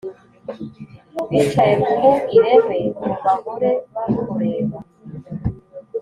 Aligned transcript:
Bicaye 1.29 1.75
ku 1.99 2.03
irebe 2.35 2.77
Ngo 2.97 3.11
bahore 3.23 3.71
bakureba. 3.93 4.77